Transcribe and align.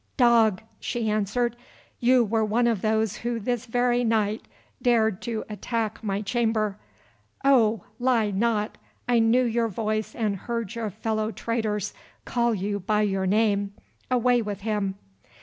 "Dog!" 0.17 0.63
she 0.79 1.11
answered, 1.11 1.55
"you 1.99 2.23
were 2.23 2.43
one 2.43 2.65
of 2.65 2.81
those 2.81 3.17
who 3.17 3.39
this 3.39 3.67
very 3.67 4.03
night 4.03 4.41
dared 4.81 5.21
to 5.21 5.43
attack 5.47 6.03
my 6.03 6.23
chamber. 6.23 6.79
Oh! 7.45 7.83
lie 7.99 8.31
not, 8.31 8.79
I 9.07 9.19
knew 9.19 9.43
your 9.43 9.67
voice 9.67 10.15
and 10.15 10.37
heard 10.37 10.73
your 10.73 10.89
fellow 10.89 11.29
traitors 11.29 11.93
call 12.25 12.55
you 12.55 12.79
by 12.79 13.03
your 13.03 13.27
name. 13.27 13.75
Away 14.09 14.41
with 14.41 14.61
him!" 14.61 14.95